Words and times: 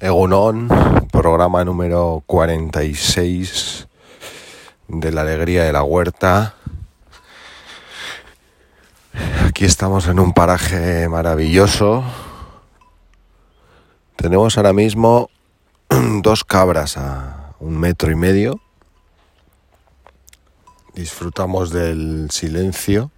Egunon, 0.00 0.68
programa 1.10 1.64
número 1.64 2.22
46 2.26 3.88
de 4.86 5.10
la 5.10 5.22
alegría 5.22 5.64
de 5.64 5.72
la 5.72 5.82
huerta. 5.82 6.54
Aquí 9.48 9.64
estamos 9.64 10.06
en 10.06 10.20
un 10.20 10.34
paraje 10.34 11.08
maravilloso. 11.08 12.04
Tenemos 14.14 14.56
ahora 14.56 14.72
mismo 14.72 15.30
dos 16.22 16.44
cabras 16.44 16.96
a 16.96 17.54
un 17.58 17.76
metro 17.76 18.12
y 18.12 18.14
medio. 18.14 18.60
Disfrutamos 20.94 21.70
del 21.70 22.30
silencio. 22.30 23.10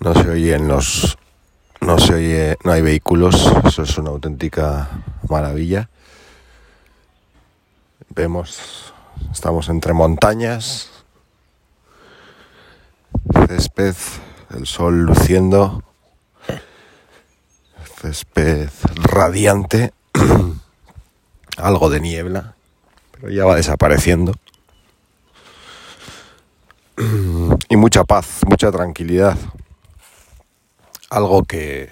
No 0.00 0.14
se 0.14 0.28
oyen 0.28 0.66
los 0.66 1.16
no 1.80 1.98
se 1.98 2.14
oye, 2.14 2.58
no 2.64 2.72
hay 2.72 2.82
vehículos, 2.82 3.52
eso 3.64 3.82
es 3.82 3.98
una 3.98 4.10
auténtica 4.10 4.88
maravilla. 5.28 5.88
Vemos, 8.10 8.92
estamos 9.32 9.68
entre 9.68 9.92
montañas, 9.92 10.90
césped, 13.46 13.94
el 14.54 14.66
sol 14.66 15.02
luciendo, 15.02 15.82
césped 18.00 18.70
radiante, 18.94 19.92
algo 21.56 21.90
de 21.90 22.00
niebla, 22.00 22.54
pero 23.12 23.30
ya 23.30 23.44
va 23.44 23.56
desapareciendo. 23.56 24.34
Y 27.70 27.76
mucha 27.76 28.04
paz, 28.04 28.40
mucha 28.46 28.72
tranquilidad. 28.72 29.36
Algo 31.10 31.44
que 31.44 31.88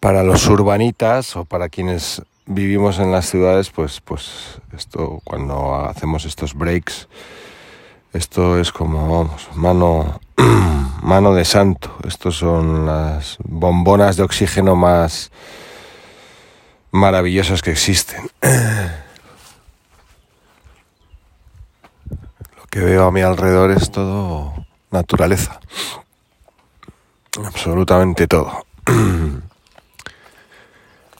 para 0.00 0.22
los 0.22 0.46
urbanitas 0.48 1.34
o 1.36 1.44
para 1.44 1.68
quienes 1.68 2.22
vivimos 2.46 2.98
en 2.98 3.10
las 3.10 3.26
ciudades, 3.30 3.70
pues, 3.70 4.00
pues 4.00 4.60
esto 4.76 5.20
cuando 5.24 5.76
hacemos 5.76 6.24
estos 6.24 6.54
breaks, 6.54 7.08
esto 8.12 8.58
es 8.58 8.70
como 8.70 9.08
vamos, 9.10 9.48
mano, 9.54 10.20
mano 11.02 11.34
de 11.34 11.44
santo. 11.44 11.96
Estos 12.06 12.36
son 12.36 12.86
las 12.86 13.38
bombonas 13.42 14.16
de 14.16 14.22
oxígeno 14.22 14.76
más 14.76 15.30
maravillosas 16.90 17.62
que 17.62 17.70
existen. 17.72 18.30
Lo 22.56 22.66
que 22.70 22.80
veo 22.80 23.06
a 23.06 23.10
mi 23.10 23.22
alrededor 23.22 23.70
es 23.70 23.90
todo 23.90 24.52
naturaleza. 24.90 25.60
Absolutamente 27.42 28.28
todo. 28.28 28.64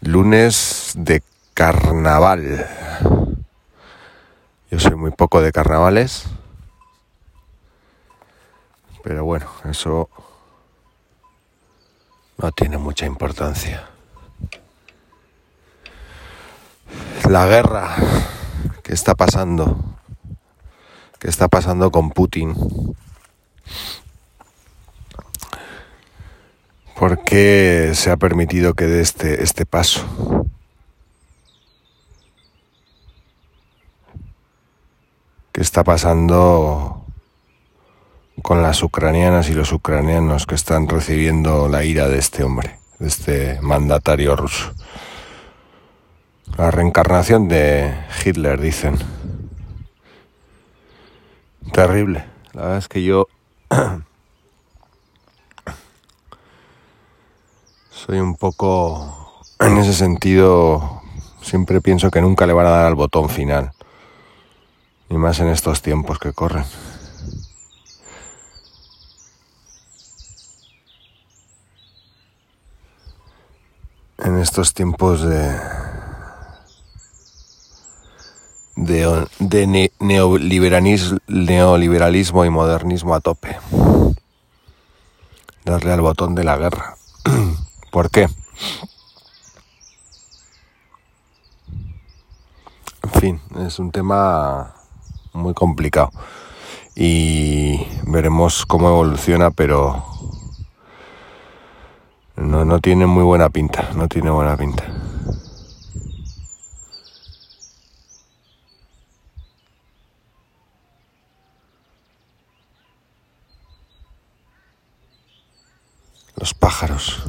Lunes 0.00 0.92
de 0.96 1.22
carnaval. 1.54 2.66
Yo 4.70 4.80
soy 4.80 4.96
muy 4.96 5.12
poco 5.12 5.40
de 5.40 5.52
carnavales. 5.52 6.24
Pero 9.04 9.24
bueno, 9.24 9.46
eso 9.64 10.08
no 12.38 12.50
tiene 12.52 12.76
mucha 12.76 13.06
importancia. 13.06 13.88
La 17.28 17.46
guerra 17.46 17.94
que 18.82 18.92
está 18.92 19.14
pasando, 19.14 19.78
que 21.20 21.28
está 21.28 21.46
pasando 21.46 21.92
con 21.92 22.10
Putin. 22.10 22.54
¿Por 27.00 27.24
qué 27.24 27.92
se 27.94 28.10
ha 28.10 28.18
permitido 28.18 28.74
que 28.74 28.84
dé 28.84 29.00
este, 29.00 29.42
este 29.42 29.64
paso? 29.64 30.04
¿Qué 35.50 35.62
está 35.62 35.82
pasando 35.82 37.06
con 38.42 38.60
las 38.62 38.82
ucranianas 38.82 39.48
y 39.48 39.54
los 39.54 39.72
ucranianos 39.72 40.44
que 40.44 40.54
están 40.54 40.90
recibiendo 40.90 41.68
la 41.68 41.84
ira 41.84 42.06
de 42.06 42.18
este 42.18 42.44
hombre, 42.44 42.78
de 42.98 43.08
este 43.08 43.58
mandatario 43.62 44.36
ruso? 44.36 44.74
La 46.58 46.70
reencarnación 46.70 47.48
de 47.48 47.94
Hitler, 48.22 48.60
dicen. 48.60 48.98
Terrible. 51.72 52.26
La 52.52 52.60
verdad 52.60 52.78
es 52.78 52.88
que 52.88 53.02
yo 53.02 53.26
soy 58.06 58.18
un 58.18 58.34
poco, 58.34 59.42
en 59.58 59.76
ese 59.76 59.92
sentido, 59.92 61.02
siempre 61.42 61.80
pienso 61.80 62.10
que 62.10 62.22
nunca 62.22 62.46
le 62.46 62.54
van 62.54 62.66
a 62.66 62.70
dar 62.70 62.86
al 62.86 62.94
botón 62.94 63.28
final. 63.28 63.72
Y 65.10 65.14
más 65.14 65.40
en 65.40 65.48
estos 65.48 65.82
tiempos 65.82 66.18
que 66.18 66.32
corren. 66.32 66.64
En 74.18 74.38
estos 74.38 74.72
tiempos 74.72 75.22
de, 75.22 75.58
de, 78.76 79.26
de 79.40 79.66
ne- 79.66 79.92
neoliberalismo, 79.98 81.18
neoliberalismo 81.26 82.44
y 82.44 82.50
modernismo 82.50 83.14
a 83.14 83.20
tope. 83.20 83.58
Darle 85.64 85.92
al 85.92 86.00
botón 86.00 86.34
de 86.34 86.44
la 86.44 86.56
guerra. 86.56 86.96
¿Por 87.90 88.08
qué? 88.10 88.28
En 93.02 93.10
fin, 93.20 93.40
es 93.66 93.78
un 93.78 93.90
tema 93.90 94.74
muy 95.32 95.54
complicado 95.54 96.10
y 96.94 97.84
veremos 98.06 98.64
cómo 98.64 98.88
evoluciona, 98.88 99.50
pero 99.50 100.04
no, 102.36 102.64
no 102.64 102.80
tiene 102.80 103.06
muy 103.06 103.24
buena 103.24 103.50
pinta, 103.50 103.90
no 103.94 104.06
tiene 104.06 104.30
buena 104.30 104.56
pinta. 104.56 104.84
Los 116.36 116.54
pájaros 116.54 117.22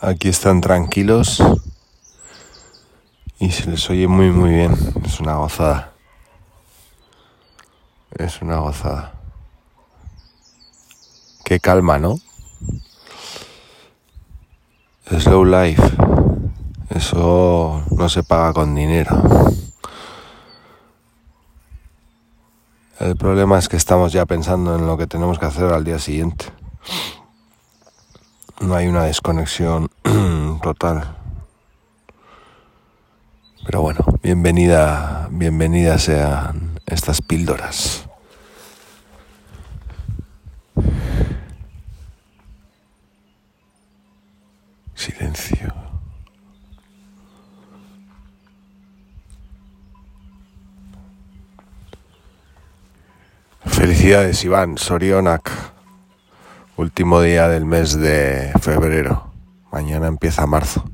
aquí 0.00 0.28
están 0.28 0.60
tranquilos 0.60 1.42
y 3.38 3.50
se 3.50 3.70
les 3.70 3.88
oye 3.90 4.08
muy 4.08 4.30
muy 4.30 4.50
bien. 4.50 4.76
Es 5.04 5.20
una 5.20 5.36
gozada. 5.36 5.92
Es 8.18 8.40
una 8.40 8.58
gozada. 8.58 9.12
Qué 11.44 11.60
calma, 11.60 11.98
¿no? 11.98 12.18
Slow 15.10 15.44
life. 15.44 15.82
Eso 16.90 17.84
no 17.90 18.08
se 18.08 18.22
paga 18.22 18.52
con 18.52 18.74
dinero. 18.74 19.22
El 22.98 23.16
problema 23.16 23.58
es 23.58 23.68
que 23.68 23.76
estamos 23.76 24.12
ya 24.12 24.24
pensando 24.24 24.74
en 24.74 24.86
lo 24.86 24.96
que 24.96 25.06
tenemos 25.06 25.38
que 25.38 25.46
hacer 25.46 25.72
al 25.72 25.84
día 25.84 25.98
siguiente. 25.98 26.46
No 28.60 28.74
hay 28.74 28.88
una 28.88 29.04
desconexión 29.04 29.90
total. 30.62 31.16
Pero 33.66 33.82
bueno, 33.82 34.00
bienvenida, 34.22 35.28
bienvenidas 35.30 36.04
sean 36.04 36.80
estas 36.86 37.20
píldoras. 37.20 38.08
Silencio. 44.94 45.74
Felicidades, 53.66 54.42
Iván 54.44 54.78
Sorionak. 54.78 55.75
Último 56.78 57.22
día 57.22 57.48
del 57.48 57.64
mes 57.64 57.98
de 57.98 58.52
febrero. 58.60 59.32
Mañana 59.72 60.08
empieza 60.08 60.46
marzo. 60.46 60.84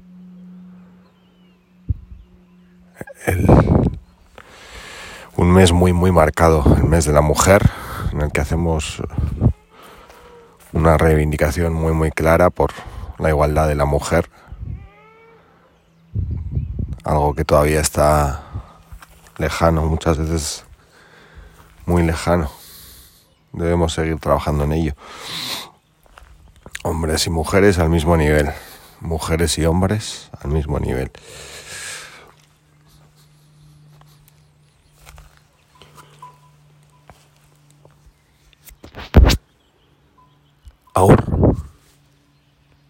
Un 5.36 5.52
mes 5.52 5.72
muy, 5.72 5.92
muy 5.92 6.12
marcado, 6.12 6.62
el 6.76 6.84
mes 6.84 7.04
de 7.04 7.12
la 7.12 7.20
mujer, 7.20 7.68
en 8.12 8.20
el 8.20 8.30
que 8.30 8.40
hacemos 8.40 9.02
una 10.72 10.96
reivindicación 10.98 11.74
muy, 11.74 11.92
muy 11.92 12.12
clara 12.12 12.50
por 12.50 12.70
la 13.18 13.30
igualdad 13.30 13.66
de 13.66 13.74
la 13.74 13.84
mujer. 13.84 14.30
Algo 17.02 17.34
que 17.34 17.44
todavía 17.44 17.80
está 17.80 18.44
lejano, 19.36 19.82
muchas 19.86 20.16
veces 20.16 20.64
muy 21.86 22.04
lejano. 22.04 22.48
Debemos 23.52 23.94
seguir 23.94 24.20
trabajando 24.20 24.62
en 24.62 24.72
ello. 24.74 24.94
Hombres 26.92 27.26
y 27.26 27.30
mujeres 27.30 27.78
al 27.78 27.88
mismo 27.88 28.18
nivel. 28.18 28.50
mujeres 29.00 29.56
y 29.56 29.64
hombres 29.64 30.28
al 30.42 30.50
mismo 30.50 30.78
nivel. 30.78 31.10